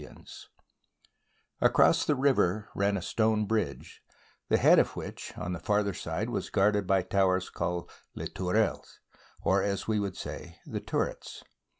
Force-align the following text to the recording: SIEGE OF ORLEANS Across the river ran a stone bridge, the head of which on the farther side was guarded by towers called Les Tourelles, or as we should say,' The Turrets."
SIEGE 0.01 0.07
OF 0.09 0.13
ORLEANS 0.15 0.49
Across 1.61 2.05
the 2.05 2.15
river 2.15 2.69
ran 2.73 2.97
a 2.97 3.03
stone 3.03 3.45
bridge, 3.45 4.01
the 4.49 4.57
head 4.57 4.79
of 4.79 4.95
which 4.95 5.31
on 5.37 5.53
the 5.53 5.59
farther 5.59 5.93
side 5.93 6.31
was 6.31 6.49
guarded 6.49 6.87
by 6.87 7.03
towers 7.03 7.51
called 7.51 7.87
Les 8.15 8.27
Tourelles, 8.29 8.99
or 9.43 9.61
as 9.61 9.87
we 9.87 9.99
should 9.99 10.17
say,' 10.17 10.57
The 10.65 10.79
Turrets." 10.81 11.43